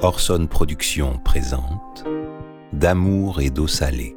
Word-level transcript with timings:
Orson 0.00 0.46
Productions 0.48 1.18
présente 1.24 2.04
D'amour 2.72 3.40
et 3.40 3.50
d'eau 3.50 3.66
salée 3.66 4.16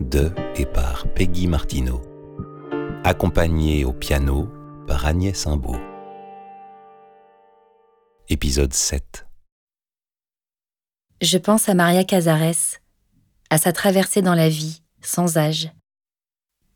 de 0.00 0.32
et 0.56 0.64
par 0.64 1.06
Peggy 1.12 1.46
Martineau, 1.46 2.00
accompagnée 3.04 3.84
au 3.84 3.92
piano 3.92 4.48
par 4.86 5.04
Agnès 5.04 5.46
Imbeau. 5.46 5.76
Épisode 8.30 8.72
7 8.72 9.26
Je 11.20 11.36
pense 11.36 11.68
à 11.68 11.74
Maria 11.74 12.04
Casares, 12.04 12.78
à 13.50 13.58
sa 13.58 13.72
traversée 13.72 14.22
dans 14.22 14.34
la 14.34 14.48
vie, 14.48 14.80
sans 15.02 15.36
âge. 15.36 15.70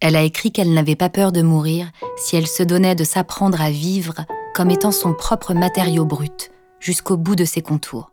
Elle 0.01 0.17
a 0.17 0.25
écrit 0.25 0.53
qu'elle 0.53 0.75
n'avait 0.75 0.95
pas 0.95 1.09
peur 1.09 1.33
de 1.33 1.41
mourir 1.41 1.91
si 2.19 2.37
elle 2.37 2.49
se 2.49 2.63
donnait 2.63 2.97
de 2.97 3.05
s'apprendre 3.05 3.63
à 3.63 3.71
vivre 3.71 4.27
comme 4.55 4.71
étant 4.71 4.93
son 4.93 5.15
propre 5.15 5.55
matériau 5.55 6.05
brut, 6.05 6.51
jusqu'au 6.81 7.17
bout 7.17 7.37
de 7.37 7.47
ses 7.47 7.63
contours. 7.63 8.12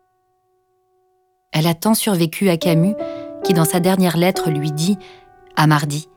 Elle 1.60 1.66
a 1.66 1.74
tant 1.74 1.92
survécu 1.92 2.48
à 2.48 2.56
Camus 2.56 2.94
qui, 3.44 3.52
dans 3.52 3.66
sa 3.66 3.80
dernière 3.80 4.16
lettre, 4.16 4.48
lui 4.48 4.72
dit 4.72 4.96
À 5.56 5.66
mardi, 5.66 6.08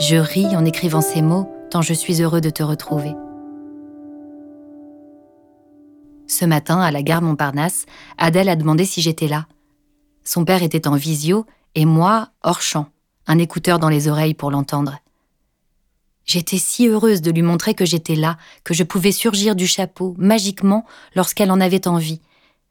je 0.00 0.16
ris 0.16 0.56
en 0.56 0.64
écrivant 0.64 1.00
ces 1.00 1.22
mots, 1.22 1.48
tant 1.70 1.80
je 1.80 1.94
suis 1.94 2.20
heureux 2.20 2.40
de 2.40 2.50
te 2.50 2.64
retrouver. 2.64 3.14
Ce 6.26 6.44
matin, 6.44 6.80
à 6.80 6.90
la 6.90 7.04
gare 7.04 7.22
Montparnasse, 7.22 7.86
Adèle 8.18 8.48
a 8.48 8.56
demandé 8.56 8.84
si 8.84 9.00
j'étais 9.00 9.28
là. 9.28 9.46
Son 10.24 10.44
père 10.44 10.64
était 10.64 10.88
en 10.88 10.96
visio 10.96 11.46
et 11.76 11.84
moi, 11.84 12.30
hors 12.42 12.60
champ, 12.60 12.88
un 13.28 13.38
écouteur 13.38 13.78
dans 13.78 13.90
les 13.90 14.08
oreilles 14.08 14.34
pour 14.34 14.50
l'entendre. 14.50 14.98
J'étais 16.26 16.58
si 16.58 16.88
heureuse 16.88 17.22
de 17.22 17.30
lui 17.30 17.42
montrer 17.42 17.74
que 17.74 17.86
j'étais 17.86 18.16
là, 18.16 18.38
que 18.64 18.74
je 18.74 18.82
pouvais 18.82 19.12
surgir 19.12 19.54
du 19.54 19.68
chapeau, 19.68 20.16
magiquement, 20.18 20.84
lorsqu'elle 21.14 21.52
en 21.52 21.60
avait 21.60 21.86
envie, 21.86 22.20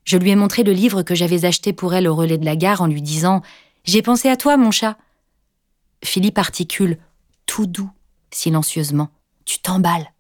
je 0.10 0.18
lui 0.18 0.32
ai 0.32 0.36
montré 0.36 0.64
le 0.64 0.72
livre 0.72 1.04
que 1.04 1.14
j'avais 1.14 1.46
acheté 1.46 1.72
pour 1.72 1.94
elle 1.94 2.08
au 2.08 2.16
relais 2.16 2.40
de 2.40 2.46
la 2.46 2.56
gare 2.56 2.82
en 2.82 2.88
lui 2.88 3.00
disant 3.00 3.44
J'ai 3.84 4.02
pensé 4.02 4.28
à 4.28 4.38
toi, 4.38 4.58
mon 4.58 4.72
chat. 4.72 4.98
Philippe 6.04 6.40
articule, 6.40 6.98
tout 7.46 7.68
doux, 7.68 7.92
silencieusement 8.32 9.10
Tu 9.46 9.60
t'emballes. 9.60 10.12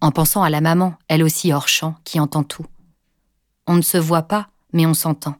En 0.00 0.12
pensant 0.12 0.42
à 0.42 0.48
la 0.48 0.62
maman, 0.62 0.94
elle 1.08 1.22
aussi 1.22 1.52
hors 1.52 1.68
champ, 1.68 1.96
qui 2.04 2.18
entend 2.18 2.42
tout. 2.42 2.64
On 3.66 3.74
ne 3.74 3.82
se 3.82 3.98
voit 3.98 4.22
pas, 4.22 4.48
mais 4.72 4.86
on 4.86 4.94
s'entend. 4.94 5.34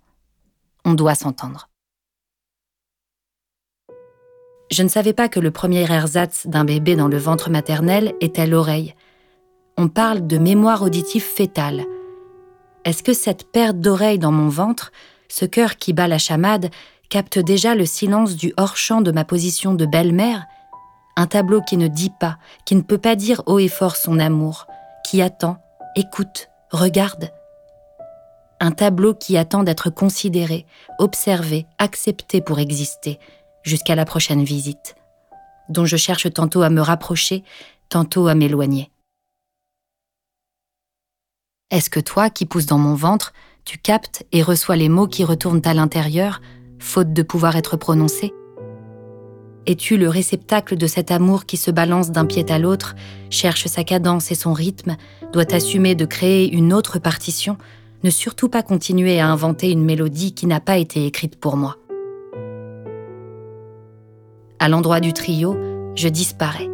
On 0.84 0.92
doit 0.92 1.14
s'entendre. 1.14 1.70
Je 4.70 4.82
ne 4.82 4.88
savais 4.88 5.14
pas 5.14 5.30
que 5.30 5.40
le 5.40 5.50
premier 5.50 5.90
ersatz 5.90 6.46
d'un 6.46 6.66
bébé 6.66 6.94
dans 6.94 7.08
le 7.08 7.16
ventre 7.16 7.48
maternel 7.48 8.12
était 8.20 8.46
l'oreille. 8.46 8.94
On 9.78 9.88
parle 9.88 10.26
de 10.26 10.36
mémoire 10.36 10.82
auditive 10.82 11.24
fétale 11.24 11.86
est-ce 12.86 13.02
que 13.02 13.12
cette 13.12 13.50
perte 13.50 13.80
d'oreille 13.80 14.20
dans 14.20 14.30
mon 14.30 14.48
ventre, 14.48 14.92
ce 15.28 15.44
cœur 15.44 15.76
qui 15.76 15.92
bat 15.92 16.06
la 16.06 16.18
chamade, 16.18 16.70
capte 17.10 17.36
déjà 17.36 17.74
le 17.74 17.84
silence 17.84 18.36
du 18.36 18.54
hors-champ 18.56 19.00
de 19.00 19.10
ma 19.10 19.24
position 19.24 19.74
de 19.74 19.84
belle-mère? 19.86 20.46
Un 21.16 21.26
tableau 21.26 21.60
qui 21.62 21.78
ne 21.78 21.88
dit 21.88 22.12
pas, 22.20 22.38
qui 22.64 22.76
ne 22.76 22.82
peut 22.82 22.98
pas 22.98 23.16
dire 23.16 23.42
haut 23.46 23.58
et 23.58 23.66
fort 23.66 23.96
son 23.96 24.20
amour, 24.20 24.68
qui 25.04 25.20
attend, 25.20 25.56
écoute, 25.96 26.48
regarde? 26.70 27.32
Un 28.60 28.70
tableau 28.70 29.14
qui 29.14 29.36
attend 29.36 29.64
d'être 29.64 29.90
considéré, 29.90 30.64
observé, 31.00 31.66
accepté 31.78 32.40
pour 32.40 32.60
exister, 32.60 33.18
jusqu'à 33.64 33.96
la 33.96 34.04
prochaine 34.04 34.44
visite, 34.44 34.94
dont 35.68 35.86
je 35.86 35.96
cherche 35.96 36.32
tantôt 36.32 36.62
à 36.62 36.70
me 36.70 36.82
rapprocher, 36.82 37.42
tantôt 37.88 38.28
à 38.28 38.36
m'éloigner. 38.36 38.92
Est-ce 41.72 41.90
que 41.90 41.98
toi, 41.98 42.30
qui 42.30 42.46
pousses 42.46 42.66
dans 42.66 42.78
mon 42.78 42.94
ventre, 42.94 43.32
tu 43.64 43.76
captes 43.76 44.24
et 44.30 44.40
reçois 44.40 44.76
les 44.76 44.88
mots 44.88 45.08
qui 45.08 45.24
retournent 45.24 45.62
à 45.64 45.74
l'intérieur, 45.74 46.40
faute 46.78 47.12
de 47.12 47.22
pouvoir 47.22 47.56
être 47.56 47.76
prononcés? 47.76 48.32
Es-tu 49.66 49.96
le 49.96 50.08
réceptacle 50.08 50.76
de 50.76 50.86
cet 50.86 51.10
amour 51.10 51.44
qui 51.44 51.56
se 51.56 51.72
balance 51.72 52.12
d'un 52.12 52.24
pied 52.24 52.46
à 52.52 52.60
l'autre, 52.60 52.94
cherche 53.30 53.66
sa 53.66 53.82
cadence 53.82 54.30
et 54.30 54.36
son 54.36 54.52
rythme, 54.52 54.96
doit 55.32 55.52
assumer 55.52 55.96
de 55.96 56.04
créer 56.04 56.48
une 56.54 56.72
autre 56.72 57.00
partition, 57.00 57.58
ne 58.04 58.10
surtout 58.10 58.48
pas 58.48 58.62
continuer 58.62 59.18
à 59.18 59.28
inventer 59.28 59.72
une 59.72 59.84
mélodie 59.84 60.34
qui 60.34 60.46
n'a 60.46 60.60
pas 60.60 60.78
été 60.78 61.04
écrite 61.04 61.34
pour 61.34 61.56
moi? 61.56 61.78
À 64.60 64.68
l'endroit 64.68 65.00
du 65.00 65.12
trio, 65.12 65.56
je 65.96 66.06
disparais. 66.06 66.70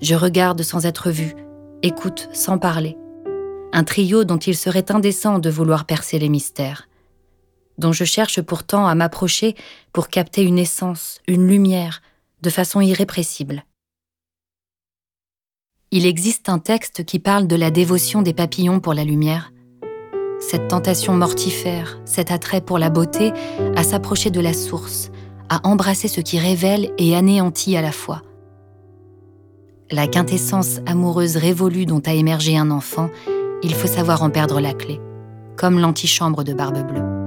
Je 0.00 0.14
regarde 0.14 0.62
sans 0.62 0.86
être 0.86 1.10
vu, 1.10 1.34
écoute 1.82 2.28
sans 2.32 2.56
parler 2.56 2.96
un 3.72 3.84
trio 3.84 4.24
dont 4.24 4.38
il 4.38 4.56
serait 4.56 4.90
indécent 4.90 5.38
de 5.38 5.50
vouloir 5.50 5.84
percer 5.84 6.18
les 6.18 6.28
mystères, 6.28 6.88
dont 7.78 7.92
je 7.92 8.04
cherche 8.04 8.40
pourtant 8.40 8.86
à 8.86 8.94
m'approcher 8.94 9.54
pour 9.92 10.08
capter 10.08 10.42
une 10.42 10.58
essence, 10.58 11.20
une 11.26 11.46
lumière, 11.46 12.02
de 12.42 12.50
façon 12.50 12.80
irrépressible. 12.80 13.64
Il 15.90 16.06
existe 16.06 16.48
un 16.48 16.58
texte 16.58 17.04
qui 17.04 17.18
parle 17.18 17.46
de 17.46 17.56
la 17.56 17.70
dévotion 17.70 18.22
des 18.22 18.32
papillons 18.32 18.80
pour 18.80 18.94
la 18.94 19.04
lumière, 19.04 19.52
cette 20.40 20.68
tentation 20.68 21.14
mortifère, 21.14 22.00
cet 22.04 22.30
attrait 22.30 22.62
pour 22.62 22.78
la 22.78 22.90
beauté, 22.90 23.32
à 23.76 23.82
s'approcher 23.82 24.30
de 24.30 24.40
la 24.40 24.54
source, 24.54 25.10
à 25.48 25.60
embrasser 25.68 26.08
ce 26.08 26.20
qui 26.20 26.38
révèle 26.38 26.92
et 26.96 27.14
anéantit 27.14 27.76
à 27.76 27.82
la 27.82 27.92
fois. 27.92 28.22
La 29.90 30.06
quintessence 30.06 30.80
amoureuse 30.86 31.36
révolue 31.36 31.84
dont 31.84 32.02
a 32.06 32.14
émergé 32.14 32.56
un 32.56 32.70
enfant 32.70 33.10
il 33.62 33.74
faut 33.74 33.86
savoir 33.86 34.22
en 34.22 34.30
perdre 34.30 34.60
la 34.60 34.72
clé, 34.72 35.00
comme 35.56 35.78
l'antichambre 35.78 36.44
de 36.44 36.54
Barbe 36.54 36.86
Bleue. 36.86 37.20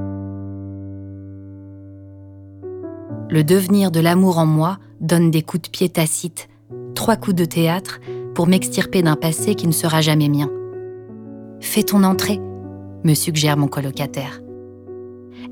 Le 3.30 3.44
devenir 3.44 3.92
de 3.92 4.00
l'amour 4.00 4.38
en 4.38 4.46
moi 4.46 4.78
donne 5.02 5.32
des 5.32 5.42
coups 5.42 5.64
de 5.64 5.70
pied 5.70 5.90
tacites, 5.90 6.50
trois 6.96 7.16
coups 7.16 7.36
de 7.36 7.46
théâtre 7.46 8.00
pour 8.36 8.48
m'extirper 8.48 9.02
d'un 9.02 9.16
passé 9.16 9.56
qui 9.56 9.68
ne 9.68 9.72
sera 9.72 10.02
jamais 10.02 10.30
mien. 10.30 10.50
Fais 11.60 11.84
ton 11.84 12.04
entrée, 12.04 12.40
me 13.04 13.14
suggère 13.14 13.58
mon 13.58 13.68
colocataire. 13.68 14.42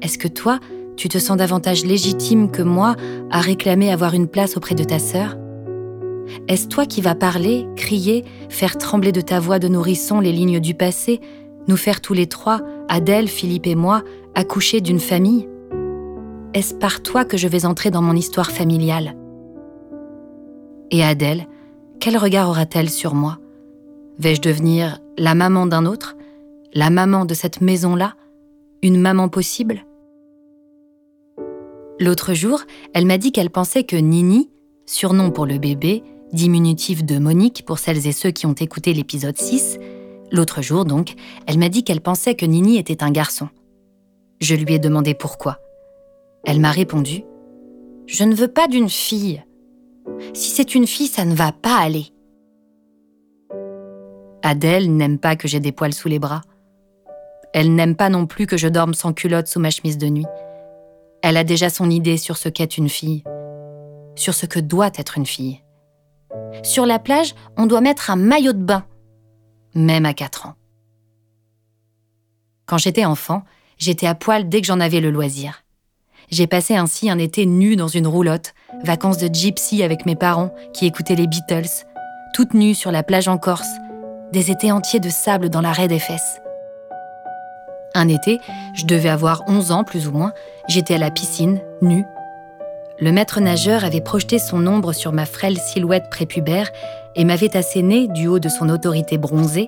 Est-ce 0.02 0.18
que 0.18 0.28
toi, 0.28 0.60
tu 0.96 1.10
te 1.10 1.18
sens 1.18 1.38
davantage 1.38 1.86
légitime 1.86 2.52
que 2.52 2.62
moi 2.62 2.96
à 3.30 3.40
réclamer 3.40 3.92
avoir 3.92 4.14
une 4.14 4.28
place 4.28 4.58
auprès 4.58 4.76
de 4.76 4.84
ta 4.84 5.00
sœur? 5.00 5.38
Est-ce 6.48 6.68
toi 6.68 6.86
qui 6.86 7.02
vas 7.02 7.16
parler, 7.16 7.68
crier, 7.76 8.26
faire 8.50 8.78
trembler 8.78 9.12
de 9.12 9.22
ta 9.22 9.40
voix 9.40 9.60
de 9.60 9.68
nourrisson 9.68 10.20
les 10.20 10.32
lignes 10.32 10.60
du 10.60 10.74
passé, 10.74 11.20
nous 11.68 11.78
faire 11.78 12.02
tous 12.02 12.14
les 12.14 12.28
trois, 12.28 12.62
Adèle, 12.90 13.28
Philippe 13.28 13.68
et 13.68 13.76
moi, 13.76 14.04
accoucher 14.36 14.82
d'une 14.82 15.00
famille? 15.00 15.48
Est-ce 16.54 16.74
par 16.74 17.02
toi 17.02 17.24
que 17.24 17.38
je 17.38 17.48
vais 17.48 17.66
entrer 17.66 17.92
dans 17.92 18.02
mon 18.02 18.16
histoire 18.16 18.52
familiale? 18.52 19.16
Et 20.92 21.04
Adèle, 21.04 21.48
quel 22.00 22.18
regard 22.18 22.50
aura-t-elle 22.50 22.90
sur 22.90 23.16
moi? 23.16 23.38
Vais-je 24.20 24.42
devenir 24.42 25.00
la 25.18 25.36
maman 25.36 25.66
d'un 25.66 25.86
autre 25.86 26.18
La 26.74 26.90
maman 26.90 27.26
de 27.26 27.34
cette 27.34 27.62
maison-là 27.62 28.16
Une 28.84 29.00
maman 29.00 29.30
possible? 29.30 29.86
L'autre 32.00 32.34
jour, 32.34 32.62
elle 32.94 33.06
m'a 33.06 33.18
dit 33.18 33.32
qu'elle 33.32 33.52
pensait 33.52 33.84
que 33.84 33.96
Nini, 33.96 34.50
surnom 34.86 35.32
pour 35.32 35.46
le 35.46 35.60
bébé, 35.60 36.04
diminutif 36.34 37.04
de 37.04 37.20
Monique 37.20 37.64
pour 37.66 37.80
celles 37.80 38.08
et 38.08 38.12
ceux 38.12 38.32
qui 38.32 38.46
ont 38.46 38.54
écouté 38.54 38.94
l'épisode 38.94 39.38
6, 39.38 39.78
l'autre 40.32 40.62
jour 40.62 40.86
donc, 40.86 41.16
elle 41.48 41.60
m'a 41.60 41.70
dit 41.70 41.84
qu'elle 41.84 42.02
pensait 42.02 42.36
que 42.36 42.46
Nini 42.46 42.78
était 42.78 43.04
un 43.04 43.12
garçon. 43.12 43.50
Je 44.40 44.56
lui 44.56 44.74
ai 44.74 44.80
demandé 44.80 45.14
pourquoi. 45.14 45.60
Elle 46.46 46.60
m'a 46.60 46.72
répondu 46.72 47.24
Je 48.08 48.24
ne 48.24 48.34
veux 48.34 48.48
pas 48.48 48.68
d'une 48.68 48.90
fille. 48.90 49.44
Si 50.34 50.50
c'est 50.50 50.74
une 50.74 50.88
fille, 50.88 51.08
ça 51.08 51.26
ne 51.26 51.36
va 51.36 51.52
pas 51.52 51.78
aller. 51.78 52.08
Adèle 54.44 54.96
n'aime 54.96 55.20
pas 55.20 55.36
que 55.36 55.48
j'ai 55.48 55.60
des 55.60 55.72
poils 55.72 55.94
sous 55.94 56.08
les 56.08 56.20
bras. 56.20 56.42
Elle 57.54 57.76
n'aime 57.76 57.96
pas 57.96 58.10
non 58.10 58.26
plus 58.26 58.48
que 58.48 58.58
je 58.58 58.68
dorme 58.68 58.94
sans 58.94 59.14
culotte 59.14 59.48
sous 59.48 59.60
ma 59.60 59.70
chemise 59.70 59.98
de 59.98 60.08
nuit. 60.08 60.26
Elle 61.22 61.38
a 61.38 61.44
déjà 61.44 61.70
son 61.70 61.90
idée 61.90 62.18
sur 62.18 62.38
ce 62.38 62.50
qu'est 62.50 62.78
une 62.78 62.90
fille, 62.90 63.24
sur 64.16 64.34
ce 64.34 64.48
que 64.48 64.60
doit 64.60 64.92
être 64.98 65.18
une 65.18 65.26
fille. 65.26 65.62
Sur 66.64 66.86
la 66.86 67.00
plage, 67.00 67.36
on 67.58 67.66
doit 67.66 67.82
mettre 67.82 68.10
un 68.10 68.16
maillot 68.16 68.54
de 68.54 68.64
bain, 68.64 68.86
même 69.76 70.06
à 70.06 70.14
4 70.14 70.48
ans. 70.48 70.56
Quand 72.66 72.78
j'étais 72.78 73.06
enfant, 73.06 73.44
j'étais 73.78 74.08
à 74.08 74.16
poil 74.16 74.48
dès 74.48 74.62
que 74.62 74.68
j'en 74.68 74.80
avais 74.80 75.02
le 75.02 75.12
loisir. 75.12 75.64
J'ai 76.30 76.48
passé 76.48 76.76
ainsi 76.76 77.10
un 77.10 77.18
été 77.18 77.46
nu 77.46 77.76
dans 77.76 77.90
une 77.90 78.08
roulotte, 78.08 78.54
vacances 78.84 79.18
de 79.18 79.34
gypsy 79.34 79.84
avec 79.84 80.06
mes 80.06 80.16
parents 80.16 80.54
qui 80.74 80.86
écoutaient 80.86 81.16
les 81.16 81.28
Beatles, 81.28 81.86
toute 82.34 82.54
nue 82.54 82.74
sur 82.74 82.92
la 82.92 83.04
plage 83.04 83.28
en 83.28 83.38
Corse, 83.38 83.68
des 84.32 84.50
étés 84.50 84.72
entiers 84.72 85.02
de 85.02 85.10
sable 85.10 85.50
dans 85.50 85.60
l'arrêt 85.60 85.90
des 85.90 86.00
fesses. 86.00 86.40
Un 87.94 88.08
été, 88.08 88.40
je 88.74 88.86
devais 88.86 89.10
avoir 89.10 89.44
11 89.48 89.74
ans 89.74 89.84
plus 89.84 90.08
ou 90.08 90.12
moins, 90.12 90.32
j'étais 90.70 90.96
à 90.96 91.00
la 91.00 91.12
piscine, 91.12 91.60
nue, 91.82 92.06
le 93.02 93.12
maître 93.12 93.42
nageur 93.42 93.84
avait 93.84 94.00
projeté 94.00 94.40
son 94.40 94.66
ombre 94.68 94.94
sur 94.94 95.12
ma 95.12 95.26
frêle 95.26 95.58
silhouette 95.58 96.10
prépubère 96.10 96.70
et 97.16 97.26
m'avait 97.26 97.58
asséné, 97.58 98.08
du 98.08 98.28
haut 98.28 98.40
de 98.40 98.48
son 98.48 98.70
autorité 98.70 99.18
bronzée, 99.18 99.68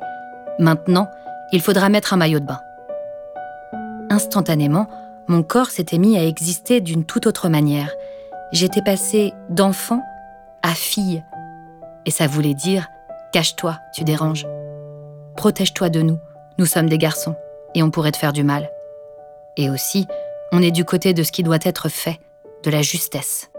Maintenant, 0.60 1.10
il 1.52 1.62
faudra 1.62 1.90
mettre 1.90 2.14
un 2.14 2.18
maillot 2.18 2.40
de 2.40 2.46
bain. 2.46 2.60
instantanément, 4.10 4.88
mon 5.28 5.42
corps 5.42 5.72
s'était 5.72 5.98
mis 5.98 6.18
à 6.18 6.26
exister 6.26 6.82
d'une 6.82 7.06
toute 7.06 7.26
autre 7.26 7.50
manière. 7.50 7.92
J'étais 8.52 8.82
passée 8.84 9.34
d'enfant 9.50 10.04
à 10.62 10.76
fille. 10.76 11.24
Et 12.06 12.12
ça 12.12 12.28
voulait 12.28 12.54
dire 12.54 12.88
Cache-toi, 13.32 13.80
tu 13.94 14.04
déranges. 14.04 14.46
Protège-toi 15.36 15.90
de 15.90 16.02
nous, 16.02 16.20
nous 16.60 16.68
sommes 16.68 16.90
des 16.90 17.00
garçons, 17.00 17.36
et 17.74 17.82
on 17.82 17.90
pourrait 17.90 18.12
te 18.12 18.18
faire 18.18 18.34
du 18.34 18.44
mal. 18.44 18.70
Et 19.58 19.72
aussi, 19.72 20.06
on 20.52 20.62
est 20.62 20.72
du 20.72 20.86
côté 20.86 21.16
de 21.16 21.24
ce 21.24 21.32
qui 21.32 21.42
doit 21.42 21.58
être 21.64 21.90
fait, 21.90 22.20
de 22.64 22.72
la 22.72 22.82
justesse. 22.82 23.50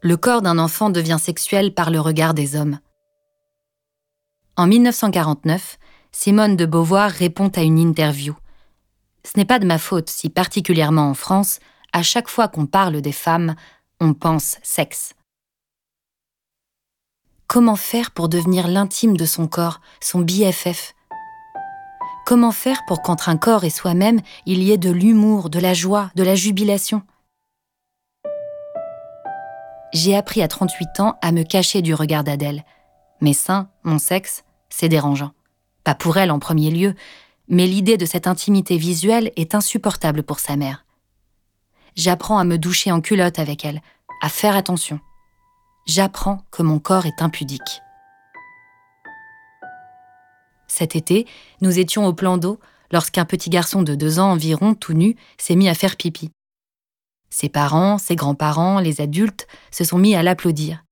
Le 0.00 0.16
corps 0.16 0.42
d'un 0.42 0.58
enfant 0.58 0.90
devient 0.90 1.18
sexuel 1.20 1.74
par 1.74 1.90
le 1.90 2.00
regard 2.00 2.34
des 2.34 2.56
hommes. 2.56 2.78
En 4.56 4.66
1949, 4.66 5.78
Simone 6.12 6.56
de 6.56 6.66
Beauvoir 6.66 7.10
répond 7.10 7.48
à 7.54 7.62
une 7.62 7.78
interview. 7.78 8.34
Ce 9.24 9.32
n'est 9.36 9.44
pas 9.44 9.58
de 9.58 9.66
ma 9.66 9.78
faute 9.78 10.10
si, 10.10 10.28
particulièrement 10.28 11.08
en 11.08 11.14
France, 11.14 11.58
à 11.92 12.02
chaque 12.02 12.28
fois 12.28 12.48
qu'on 12.48 12.66
parle 12.66 13.00
des 13.00 13.12
femmes, 13.12 13.54
on 14.00 14.14
pense 14.14 14.58
sexe. 14.62 15.14
Comment 17.46 17.76
faire 17.76 18.10
pour 18.10 18.28
devenir 18.28 18.66
l'intime 18.66 19.16
de 19.16 19.26
son 19.26 19.46
corps, 19.46 19.80
son 20.00 20.20
BFF 20.20 20.94
Comment 22.24 22.52
faire 22.52 22.84
pour 22.86 23.02
qu'entre 23.02 23.28
un 23.28 23.36
corps 23.36 23.64
et 23.64 23.70
soi-même, 23.70 24.20
il 24.46 24.62
y 24.62 24.72
ait 24.72 24.78
de 24.78 24.90
l'humour, 24.90 25.50
de 25.50 25.58
la 25.58 25.74
joie, 25.74 26.10
de 26.14 26.22
la 26.22 26.34
jubilation? 26.34 27.02
J'ai 29.92 30.16
appris 30.16 30.42
à 30.42 30.48
38 30.48 31.00
ans 31.00 31.18
à 31.20 31.32
me 31.32 31.42
cacher 31.42 31.82
du 31.82 31.92
regard 31.92 32.24
d'Adèle. 32.24 32.64
Mes 33.20 33.34
seins, 33.34 33.68
mon 33.84 33.98
sexe, 33.98 34.42
c'est 34.70 34.88
dérangeant. 34.88 35.32
Pas 35.84 35.94
pour 35.94 36.16
elle 36.16 36.30
en 36.30 36.38
premier 36.38 36.70
lieu, 36.70 36.94
mais 37.48 37.66
l'idée 37.66 37.98
de 37.98 38.06
cette 38.06 38.26
intimité 38.26 38.78
visuelle 38.78 39.32
est 39.36 39.54
insupportable 39.54 40.22
pour 40.22 40.40
sa 40.40 40.56
mère. 40.56 40.86
J'apprends 41.94 42.38
à 42.38 42.44
me 42.44 42.56
doucher 42.56 42.90
en 42.90 43.02
culotte 43.02 43.38
avec 43.38 43.66
elle, 43.66 43.82
à 44.22 44.30
faire 44.30 44.56
attention. 44.56 44.98
J'apprends 45.86 46.40
que 46.50 46.62
mon 46.62 46.78
corps 46.78 47.04
est 47.04 47.20
impudique. 47.20 47.82
Cet 50.68 50.96
été, 50.96 51.26
nous 51.60 51.78
étions 51.78 52.06
au 52.06 52.14
plan 52.14 52.38
d'eau 52.38 52.58
lorsqu'un 52.92 53.26
petit 53.26 53.50
garçon 53.50 53.82
de 53.82 53.94
deux 53.94 54.18
ans 54.20 54.30
environ, 54.30 54.74
tout 54.74 54.94
nu, 54.94 55.16
s'est 55.36 55.56
mis 55.56 55.68
à 55.68 55.74
faire 55.74 55.96
pipi. 55.96 56.30
Ses 57.32 57.48
parents, 57.48 57.96
ses 57.96 58.14
grands-parents, 58.14 58.78
les 58.78 59.00
adultes 59.00 59.46
se 59.70 59.84
sont 59.84 59.96
mis 59.96 60.14
à 60.14 60.22
l'applaudir. 60.22 60.84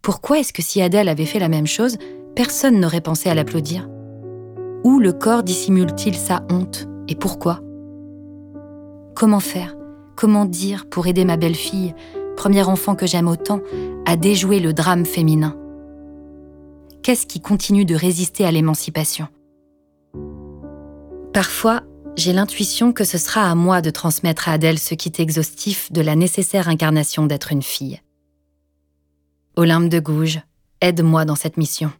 Pourquoi 0.00 0.38
est-ce 0.38 0.52
que 0.52 0.62
si 0.62 0.80
Adèle 0.80 1.08
avait 1.08 1.26
fait 1.26 1.40
la 1.40 1.48
même 1.48 1.66
chose, 1.66 1.98
personne 2.36 2.78
n'aurait 2.78 3.00
pensé 3.00 3.28
à 3.28 3.34
l'applaudir? 3.34 3.88
Où 4.84 5.00
le 5.00 5.12
corps 5.12 5.42
dissimule-t-il 5.42 6.14
sa 6.14 6.44
honte? 6.52 6.86
Et 7.08 7.16
pourquoi? 7.16 7.58
Comment 9.16 9.40
faire? 9.40 9.74
Comment 10.14 10.44
dire 10.44 10.88
pour 10.88 11.08
aider 11.08 11.24
ma 11.24 11.36
belle-fille, 11.36 11.96
premier 12.36 12.62
enfant 12.62 12.94
que 12.94 13.08
j'aime 13.08 13.26
autant, 13.26 13.60
à 14.06 14.16
déjouer 14.16 14.60
le 14.60 14.72
drame 14.72 15.04
féminin? 15.04 15.56
Qu'est-ce 17.02 17.26
qui 17.26 17.40
continue 17.40 17.84
de 17.84 17.96
résister 17.96 18.46
à 18.46 18.52
l'émancipation? 18.52 19.26
Parfois, 21.32 21.82
j'ai 22.16 22.32
l'intuition 22.32 22.92
que 22.92 23.04
ce 23.04 23.18
sera 23.18 23.50
à 23.50 23.54
moi 23.54 23.82
de 23.82 23.90
transmettre 23.90 24.48
à 24.48 24.52
Adèle 24.52 24.78
ce 24.78 24.94
est 24.94 25.20
exhaustif 25.20 25.92
de 25.92 26.00
la 26.00 26.16
nécessaire 26.16 26.68
incarnation 26.68 27.26
d'être 27.26 27.52
une 27.52 27.62
fille. 27.62 28.00
Olympe 29.54 29.90
de 29.90 30.00
Gouges, 30.00 30.40
aide-moi 30.80 31.24
dans 31.24 31.36
cette 31.36 31.58
mission. 31.58 31.92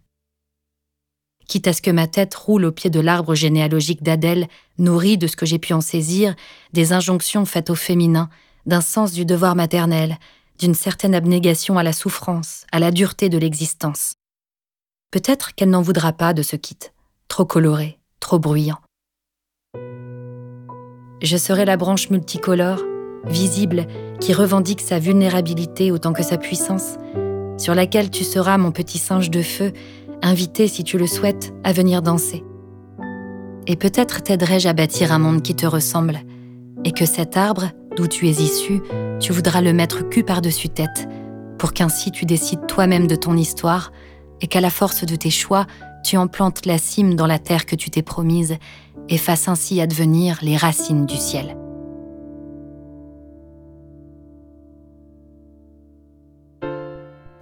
Quitte 1.46 1.68
à 1.68 1.72
ce 1.72 1.82
que 1.82 1.90
ma 1.90 2.06
tête 2.06 2.34
roule 2.34 2.64
au 2.64 2.72
pied 2.72 2.90
de 2.90 2.98
l'arbre 2.98 3.34
généalogique 3.34 4.02
d'Adèle, 4.02 4.48
nourri 4.78 5.16
de 5.16 5.26
ce 5.26 5.36
que 5.36 5.46
j'ai 5.46 5.58
pu 5.58 5.74
en 5.74 5.80
saisir, 5.80 6.34
des 6.72 6.92
injonctions 6.92 7.44
faites 7.44 7.70
au 7.70 7.76
féminin, 7.76 8.30
d'un 8.64 8.80
sens 8.80 9.12
du 9.12 9.24
devoir 9.24 9.54
maternel, 9.54 10.18
d'une 10.58 10.74
certaine 10.74 11.14
abnégation 11.14 11.78
à 11.78 11.82
la 11.82 11.92
souffrance, 11.92 12.66
à 12.72 12.78
la 12.78 12.90
dureté 12.90 13.28
de 13.28 13.38
l'existence. 13.38 14.14
Peut-être 15.12 15.54
qu'elle 15.54 15.70
n'en 15.70 15.82
voudra 15.82 16.12
pas 16.12 16.34
de 16.34 16.42
ce 16.42 16.56
kit, 16.56 16.78
trop 17.28 17.44
coloré, 17.44 18.00
trop 18.18 18.38
bruyant. 18.38 18.78
Je 21.22 21.36
serai 21.38 21.64
la 21.64 21.78
branche 21.78 22.10
multicolore, 22.10 22.80
visible, 23.26 23.86
qui 24.20 24.34
revendique 24.34 24.82
sa 24.82 24.98
vulnérabilité 24.98 25.90
autant 25.90 26.12
que 26.12 26.22
sa 26.22 26.36
puissance, 26.36 26.96
sur 27.56 27.74
laquelle 27.74 28.10
tu 28.10 28.22
seras 28.22 28.58
mon 28.58 28.70
petit 28.70 28.98
singe 28.98 29.30
de 29.30 29.40
feu, 29.40 29.72
invité 30.22 30.68
si 30.68 30.84
tu 30.84 30.98
le 30.98 31.06
souhaites 31.06 31.54
à 31.64 31.72
venir 31.72 32.02
danser. 32.02 32.44
Et 33.66 33.76
peut-être 33.76 34.22
t'aiderai-je 34.22 34.68
à 34.68 34.74
bâtir 34.74 35.10
un 35.10 35.18
monde 35.18 35.42
qui 35.42 35.54
te 35.54 35.66
ressemble, 35.66 36.20
et 36.84 36.92
que 36.92 37.06
cet 37.06 37.38
arbre, 37.38 37.70
d'où 37.96 38.06
tu 38.06 38.28
es 38.28 38.32
issu, 38.32 38.82
tu 39.18 39.32
voudras 39.32 39.62
le 39.62 39.72
mettre 39.72 40.06
cul 40.08 40.22
par-dessus 40.22 40.68
tête, 40.68 41.08
pour 41.58 41.72
qu'ainsi 41.72 42.10
tu 42.10 42.26
décides 42.26 42.66
toi-même 42.66 43.06
de 43.06 43.16
ton 43.16 43.36
histoire, 43.36 43.90
et 44.42 44.48
qu'à 44.48 44.60
la 44.60 44.70
force 44.70 45.06
de 45.06 45.16
tes 45.16 45.30
choix, 45.30 45.66
tu 46.06 46.16
emplantes 46.16 46.66
la 46.66 46.78
cime 46.78 47.16
dans 47.16 47.26
la 47.26 47.40
terre 47.40 47.66
que 47.66 47.74
tu 47.74 47.90
t'es 47.90 48.02
promise 48.02 48.58
et 49.08 49.18
fasses 49.18 49.48
ainsi 49.48 49.80
advenir 49.80 50.38
les 50.40 50.56
racines 50.56 51.04
du 51.04 51.16
ciel. 51.16 51.56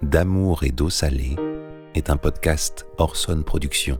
D'amour 0.01 0.63
et 0.63 0.71
d'eau 0.71 0.89
salée 0.89 1.35
est 1.93 2.09
un 2.09 2.17
podcast 2.17 2.87
Orson 2.97 3.43
Productions. 3.45 3.99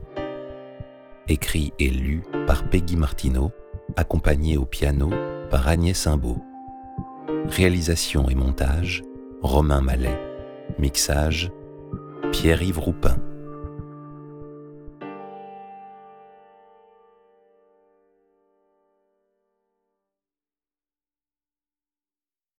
Écrit 1.28 1.72
et 1.78 1.88
lu 1.88 2.24
par 2.48 2.68
Peggy 2.68 2.96
Martineau, 2.96 3.52
accompagné 3.96 4.56
au 4.56 4.64
piano 4.64 5.10
par 5.48 5.68
Agnès 5.68 5.96
Simbaud. 5.96 6.38
Réalisation 7.46 8.28
et 8.28 8.34
montage 8.34 9.04
Romain 9.42 9.80
Mallet. 9.80 10.18
Mixage 10.78 11.52
Pierre-Yves 12.32 12.80
Roupin. 12.80 13.16